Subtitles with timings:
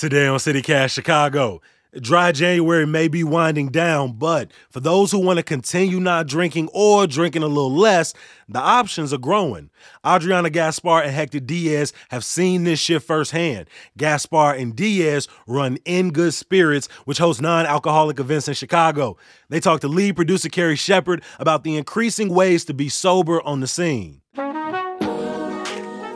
[0.00, 1.60] Today on CityCast Chicago.
[1.92, 6.70] Dry January may be winding down, but for those who want to continue not drinking
[6.72, 8.14] or drinking a little less,
[8.48, 9.68] the options are growing.
[10.02, 13.68] Adriana Gaspar and Hector Diaz have seen this shift firsthand.
[13.98, 19.18] Gaspar and Diaz run In Good Spirits, which hosts non alcoholic events in Chicago.
[19.50, 23.60] They talked to lead producer Carrie Shepherd about the increasing ways to be sober on
[23.60, 24.22] the scene.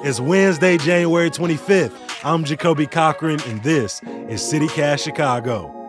[0.06, 2.13] It's Wednesday, January 25th.
[2.22, 5.80] I'm Jacoby Cochran, and this is CityCast Chicago.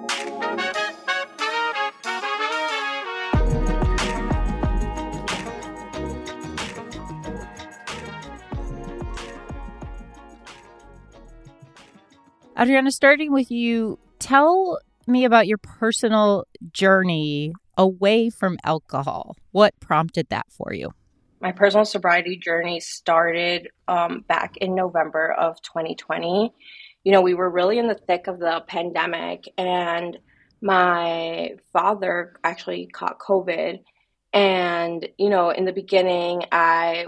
[12.58, 19.36] Adriana, starting with you, tell me about your personal journey away from alcohol.
[19.52, 20.92] What prompted that for you?
[21.42, 26.54] My personal sobriety journey started um, back in November of 2020.
[27.04, 30.18] You know, we were really in the thick of the pandemic, and
[30.62, 33.82] my father actually caught COVID.
[34.34, 37.06] And, you know, in the beginning, I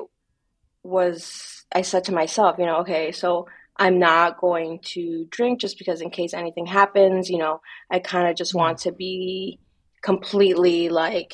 [0.83, 5.78] was, I said to myself, you know, okay, so I'm not going to drink just
[5.78, 7.61] because in case anything happens, you know,
[7.92, 8.59] I kind of just mm-hmm.
[8.59, 9.59] want to be
[10.02, 11.33] completely like,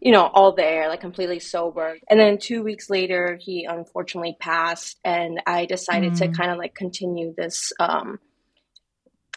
[0.00, 1.96] you know, all there, like completely sober.
[2.08, 6.18] And then two weeks later, he unfortunately passed, and I decided mm.
[6.18, 8.18] to kind of like continue this, um,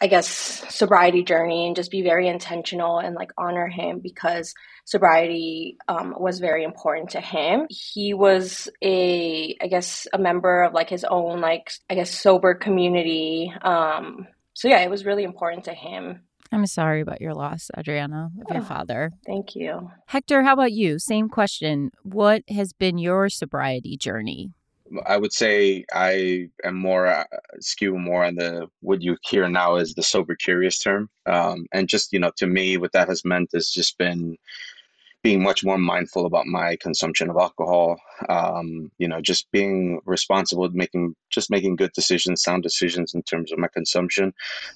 [0.00, 4.52] I guess, sobriety journey and just be very intentional and like honor him because
[4.84, 7.66] sobriety um, was very important to him.
[7.68, 12.54] He was a, I guess, a member of like his own, like, I guess, sober
[12.54, 13.52] community.
[13.62, 16.22] Um, so yeah, it was really important to him.
[16.50, 19.12] I'm sorry about your loss, Adriana, of oh, your father.
[19.26, 19.90] Thank you.
[20.06, 20.98] Hector, how about you?
[20.98, 21.90] Same question.
[22.02, 24.50] What has been your sobriety journey?
[25.06, 27.24] I would say I am more uh,
[27.60, 31.88] skew more on the what you hear now is the sober curious term, um, and
[31.88, 34.36] just you know to me what that has meant has just been
[35.22, 37.96] being much more mindful about my consumption of alcohol
[38.28, 43.52] um, you know just being responsible making just making good decisions sound decisions in terms
[43.52, 44.32] of my consumption.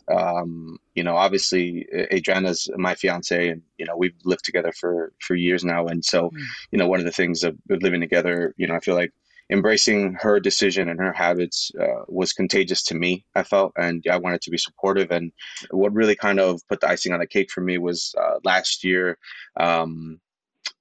[0.08, 5.34] Um, you know obviously adriana's my fiance and you know we've lived together for for
[5.34, 5.86] years now.
[5.86, 6.42] And so mm.
[6.70, 9.12] you know one of the things of living together you know i feel like
[9.48, 13.72] embracing her decision and her habits uh, was contagious to me i felt.
[13.76, 15.10] And i wanted to be supportive.
[15.10, 15.32] And
[15.70, 18.84] what really kind of put the icing on the cake for me was uh, last
[18.84, 19.18] year
[19.58, 20.20] um,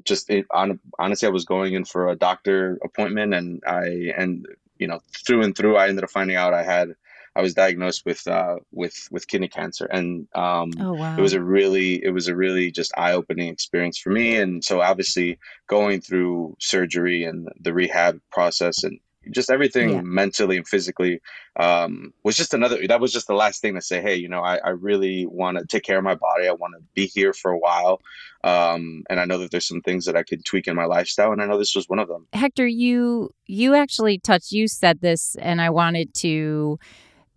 [0.03, 4.45] just it, on, honestly, I was going in for a doctor appointment, and I and
[4.77, 6.95] you know through and through, I ended up finding out I had
[7.35, 11.17] I was diagnosed with uh, with with kidney cancer, and um, oh, wow.
[11.17, 14.37] it was a really it was a really just eye opening experience for me.
[14.37, 15.37] And so obviously
[15.67, 18.99] going through surgery and the rehab process and
[19.31, 20.01] just everything yeah.
[20.01, 21.21] mentally and physically
[21.57, 24.41] um, was just another that was just the last thing to say hey you know
[24.41, 27.33] i, I really want to take care of my body i want to be here
[27.33, 28.01] for a while
[28.43, 31.31] um, and i know that there's some things that i could tweak in my lifestyle
[31.31, 35.01] and i know this was one of them hector you you actually touched you said
[35.01, 36.77] this and i wanted to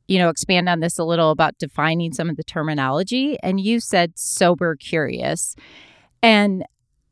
[0.07, 3.81] you know expand on this a little about defining some of the terminology and you
[3.81, 5.55] said sober curious
[6.23, 6.65] and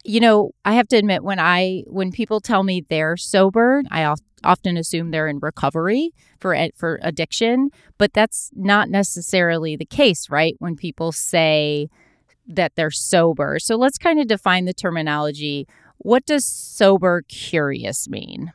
[0.06, 4.14] you know i have to admit when i when people tell me they're sober i
[4.44, 10.54] often assume they're in recovery for for addiction, but that's not necessarily the case, right?
[10.58, 11.88] When people say
[12.46, 13.58] that they're sober.
[13.58, 15.66] So let's kind of define the terminology.
[15.98, 18.52] What does sober curious mean?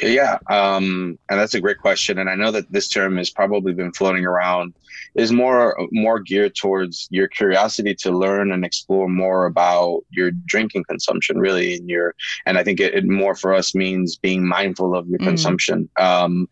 [0.00, 2.18] Yeah, um, and that's a great question.
[2.18, 4.74] And I know that this term has probably been floating around.
[5.14, 10.84] Is more more geared towards your curiosity to learn and explore more about your drinking
[10.84, 12.14] consumption, really, in your.
[12.46, 15.24] And I think it, it more for us means being mindful of your mm.
[15.24, 15.88] consumption.
[15.98, 16.48] Um,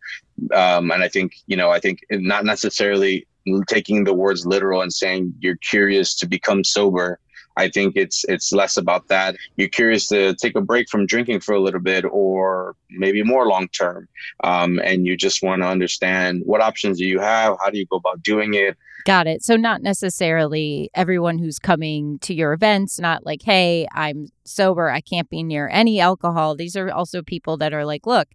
[0.53, 3.25] um, and I think you know, I think not necessarily
[3.67, 7.19] taking the words literal and saying you're curious to become sober
[7.57, 9.35] I think it's it's less about that.
[9.55, 13.47] You're curious to take a break from drinking for a little bit, or maybe more
[13.47, 14.07] long term,
[14.43, 17.85] um, and you just want to understand what options do you have, how do you
[17.87, 18.77] go about doing it.
[19.05, 19.43] Got it.
[19.43, 25.01] So not necessarily everyone who's coming to your events, not like, hey, I'm sober, I
[25.01, 26.55] can't be near any alcohol.
[26.55, 28.27] These are also people that are like, look,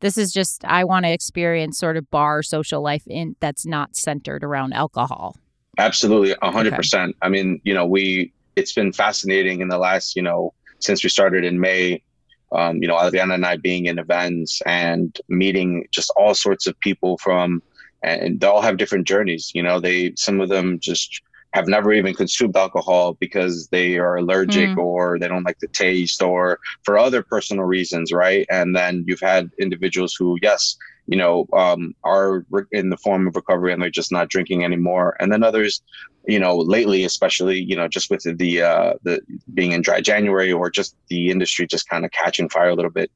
[0.00, 3.96] this is just I want to experience sort of bar social life in that's not
[3.96, 5.36] centered around alcohol.
[5.78, 7.16] Absolutely, a hundred percent.
[7.22, 11.10] I mean, you know, we it's been fascinating in the last, you know, since we
[11.10, 12.02] started in May.
[12.52, 16.78] Um, you know, Adriana and I being in events and meeting just all sorts of
[16.80, 17.62] people from,
[18.02, 19.52] and they all have different journeys.
[19.54, 24.16] You know, they some of them just have never even consumed alcohol because they are
[24.16, 24.78] allergic mm.
[24.78, 28.46] or they don't like the taste or for other personal reasons, right?
[28.50, 30.76] And then you've had individuals who, yes,
[31.06, 35.16] you know, um, are in the form of recovery and they're just not drinking anymore.
[35.20, 35.82] And then others,
[36.26, 39.20] you know, lately, especially, you know, just with the uh, the
[39.54, 42.90] being in dry January or just the industry just kind of catching fire a little
[42.90, 43.10] bit.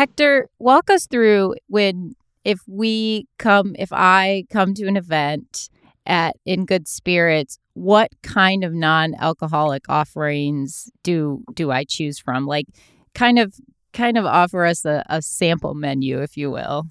[0.00, 5.68] Hector, walk us through when if we come if I come to an event
[6.06, 12.46] at in good spirits, what kind of non-alcoholic offerings do do I choose from?
[12.46, 12.64] Like
[13.14, 13.52] kind of
[13.92, 16.86] kind of offer us a, a sample menu, if you will.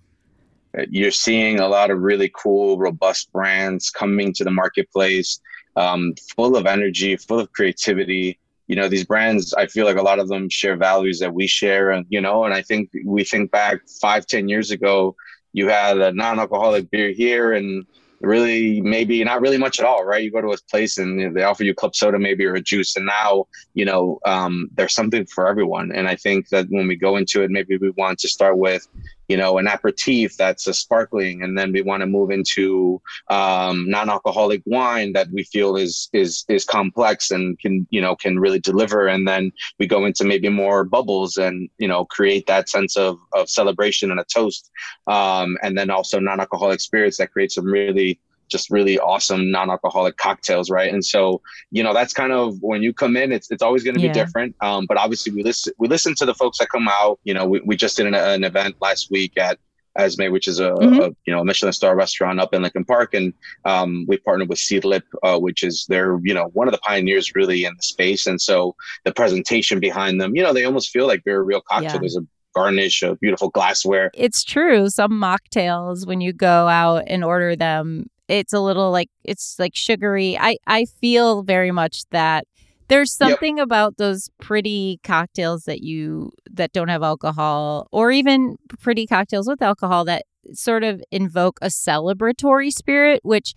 [0.77, 5.41] Uh, you're seeing a lot of really cool, robust brands coming to the marketplace,
[5.77, 8.37] um, full of energy, full of creativity
[8.69, 11.47] you know these brands i feel like a lot of them share values that we
[11.47, 11.89] share.
[11.91, 15.15] And you know and i think we think back five ten years ago
[15.51, 17.85] you had a non-alcoholic beer here and
[18.21, 20.21] really maybe not really much at all right?
[20.23, 22.95] You go to a place and they offer you club soda maybe or a juice.
[22.97, 25.91] And now you know um, there's something for everyone.
[25.91, 28.87] And i think that when we go into it maybe we want to start with
[29.29, 32.99] you know, an aperitif that's a sparkling, and then we want to move into
[33.29, 38.39] um, non-alcoholic wine that we feel is is is complex and can you know can
[38.39, 42.67] really deliver, and then we go into maybe more bubbles and you know create that
[42.67, 44.71] sense of of celebration and a toast,
[45.05, 48.19] um, and then also non-alcoholic spirits that create some really
[48.49, 50.93] just really awesome non-alcoholic cocktails, right?
[50.93, 51.41] And so,
[51.71, 54.13] you know, that's kind of when you come in, it's it's always going to yeah.
[54.13, 54.55] be different.
[54.61, 57.19] Um, but obviously, we listen we listen to the folks that come out.
[57.23, 59.59] You know, we, we just did an, an event last week at
[59.95, 60.99] Esme, which is a, mm-hmm.
[60.99, 63.33] a, you know a Michelin star restaurant up in Lincoln Park, and
[63.65, 67.35] um, we partnered with Seedlip, uh, which is they're you know one of the pioneers
[67.35, 68.75] really in the space, and so
[69.05, 71.93] the presentation behind them, you know, they almost feel like they're a real cocktail.
[71.93, 71.99] Yeah.
[71.99, 72.25] There's a
[72.55, 74.11] garnish, a beautiful glassware.
[74.13, 74.89] It's true.
[74.89, 79.75] Some mocktails, when you go out and order them, it's a little like it's like
[79.75, 80.37] sugary.
[80.39, 82.45] I I feel very much that
[82.87, 83.65] there's something yep.
[83.65, 89.61] about those pretty cocktails that you that don't have alcohol or even pretty cocktails with
[89.61, 93.53] alcohol that sort of invoke a celebratory spirit which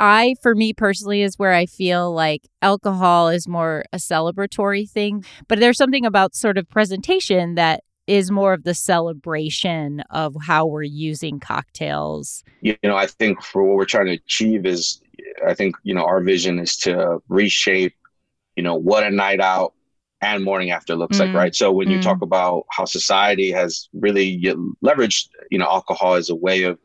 [0.00, 5.24] I, for me personally, is where I feel like alcohol is more a celebratory thing.
[5.48, 10.66] But there's something about sort of presentation that is more of the celebration of how
[10.66, 12.42] we're using cocktails.
[12.62, 15.00] You know, I think for what we're trying to achieve is,
[15.46, 17.94] I think, you know, our vision is to reshape,
[18.56, 19.74] you know, what a night out
[20.22, 21.26] and morning after looks mm.
[21.26, 21.54] like, right?
[21.54, 21.92] So when mm.
[21.92, 24.40] you talk about how society has really
[24.82, 26.78] leveraged, you know, alcohol as a way of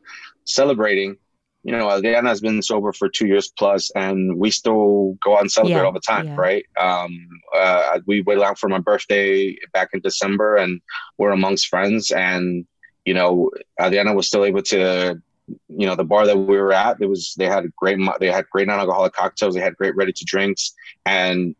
[0.44, 1.16] celebrating,
[1.64, 5.40] you know, Adriana has been sober for two years plus, and we still go out
[5.40, 6.36] and celebrate yeah, all the time, yeah.
[6.36, 6.66] right?
[6.78, 10.82] Um, uh, we went out for my birthday back in December, and
[11.16, 12.66] we're amongst friends, and
[13.06, 13.50] you know,
[13.80, 15.20] Adriana was still able to,
[15.68, 18.48] you know, the bar that we were at, it was they had great, they had
[18.50, 20.74] great non-alcoholic cocktails, they had great ready to drinks,
[21.06, 21.56] and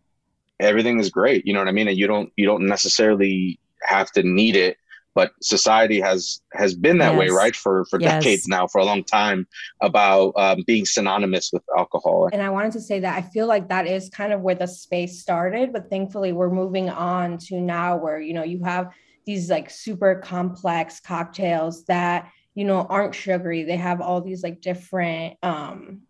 [0.61, 1.47] everything is great.
[1.47, 1.89] You know what I mean?
[1.89, 4.77] And you don't you don't necessarily have to need it
[5.15, 7.19] but society has has been that yes.
[7.19, 8.23] way right for for yes.
[8.23, 9.47] decades now for a long time
[9.81, 13.69] about um, being synonymous with alcohol and i wanted to say that i feel like
[13.69, 17.97] that is kind of where the space started but thankfully we're moving on to now
[17.97, 18.93] where you know you have
[19.27, 24.61] these like super complex cocktails that you know aren't sugary they have all these like
[24.61, 26.03] different um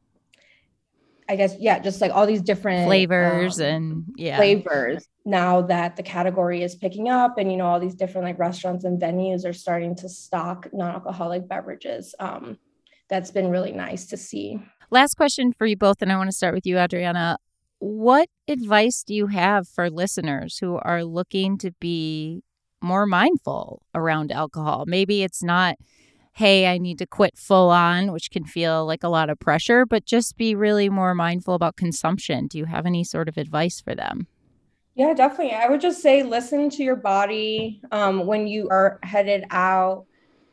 [1.29, 5.07] I guess yeah, just like all these different flavors um, and yeah flavors.
[5.25, 8.85] Now that the category is picking up, and you know all these different like restaurants
[8.85, 12.15] and venues are starting to stock non-alcoholic beverages.
[12.19, 12.59] Um,
[13.09, 14.61] that's been really nice to see.
[14.91, 17.39] Last question for you both, and I want to start with you, Adriana.
[17.79, 22.43] What advice do you have for listeners who are looking to be
[22.83, 24.85] more mindful around alcohol?
[24.87, 25.77] Maybe it's not
[26.35, 29.87] hey, I need to quit full on, which can feel like a lot of pressure,
[29.87, 32.49] but just be really more mindful about consumption.
[32.49, 34.27] Do you have any sort of advice for them?
[34.95, 35.55] Yeah, definitely.
[35.55, 40.07] I would just say listen to your body um, when you are headed out.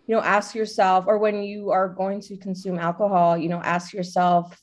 [0.07, 3.93] You know, ask yourself, or when you are going to consume alcohol, you know, ask
[3.93, 4.61] yourself,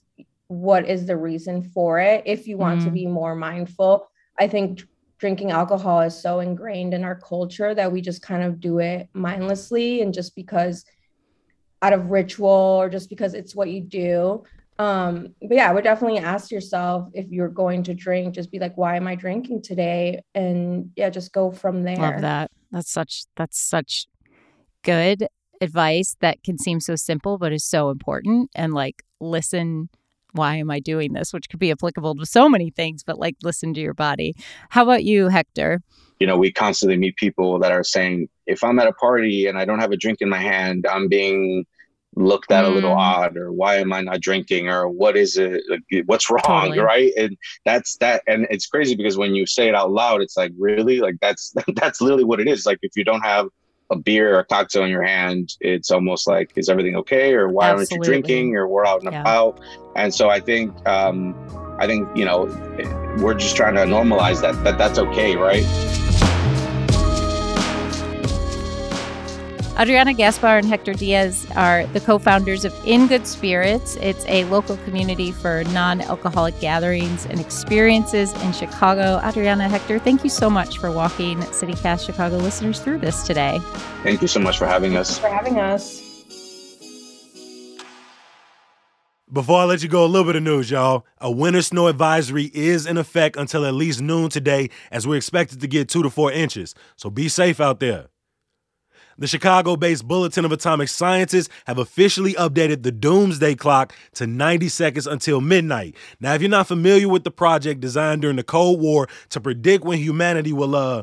[0.48, 2.22] what is the reason for it?
[2.26, 2.84] If you want mm.
[2.84, 4.82] to be more mindful, I think
[5.18, 9.08] drinking alcohol is so ingrained in our culture that we just kind of do it
[9.12, 10.84] mindlessly and just because
[11.82, 14.42] out of ritual or just because it's what you do.
[14.78, 18.58] Um, but yeah, I would definitely ask yourself if you're going to drink, just be
[18.58, 20.22] like, why am I drinking today?
[20.34, 21.96] And yeah, just go from there.
[21.96, 22.50] Love that.
[22.70, 24.06] That's such that's such
[24.84, 25.26] good
[25.60, 29.88] advice that can seem so simple but is so important and like listen
[30.32, 31.32] why am I doing this?
[31.32, 34.34] Which could be applicable to so many things, but like listen to your body.
[34.70, 35.80] How about you, Hector?
[36.20, 39.58] You know, we constantly meet people that are saying, if I'm at a party and
[39.58, 41.64] I don't have a drink in my hand, I'm being
[42.18, 42.68] looked at mm.
[42.68, 42.98] a little mm.
[42.98, 45.62] odd or why am i not drinking or what is it
[46.06, 46.78] what's wrong totally.
[46.78, 50.36] right and that's that and it's crazy because when you say it out loud it's
[50.36, 53.48] like really like that's that's literally what it is like if you don't have
[53.90, 57.32] a beer or a cocktail in your hand, it's almost like, is everything okay?
[57.32, 57.96] Or why Absolutely.
[57.96, 58.56] aren't you drinking?
[58.56, 59.20] Or we're out and yeah.
[59.22, 59.60] about.
[59.96, 61.34] And so I think, um,
[61.78, 62.44] I think, you know,
[63.18, 65.64] we're just trying to normalize that, that that's okay, right?
[69.80, 73.94] Adriana Gaspar and Hector Diaz are the co founders of In Good Spirits.
[74.00, 79.20] It's a local community for non alcoholic gatherings and experiences in Chicago.
[79.24, 83.60] Adriana, Hector, thank you so much for walking CityCast Chicago listeners through this today.
[84.02, 85.16] Thank you so much for having us.
[85.16, 86.02] Thanks for having us.
[89.32, 91.06] Before I let you go, a little bit of news, y'all.
[91.18, 95.60] A winter snow advisory is in effect until at least noon today, as we're expected
[95.60, 96.74] to get two to four inches.
[96.96, 98.08] So be safe out there.
[99.18, 104.68] The Chicago based Bulletin of Atomic Sciences have officially updated the doomsday clock to 90
[104.68, 105.96] seconds until midnight.
[106.20, 109.84] Now, if you're not familiar with the project designed during the Cold War to predict
[109.84, 111.02] when humanity will, uh,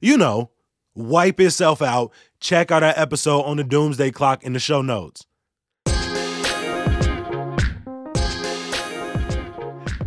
[0.00, 0.50] you know,
[0.94, 5.26] wipe itself out, check out our episode on the doomsday clock in the show notes.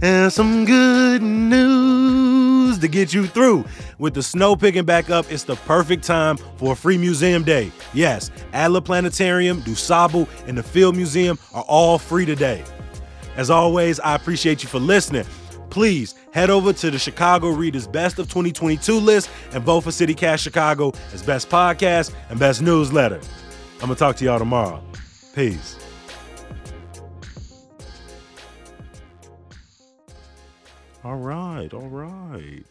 [0.01, 2.02] And some good news
[2.83, 3.65] to get you through.
[3.97, 7.71] With the snow picking back up, it's the perfect time for a free museum day.
[7.93, 12.63] Yes, Adler Planetarium, DuSable, and the Field Museum are all free today.
[13.35, 15.25] As always, I appreciate you for listening.
[15.69, 20.39] Please head over to the Chicago Readers Best of 2022 list and vote for CityCast
[20.39, 23.19] Chicago as best podcast and best newsletter.
[23.81, 24.83] I'm going to talk to y'all tomorrow.
[25.33, 25.79] Peace.
[31.03, 32.63] All right, all right.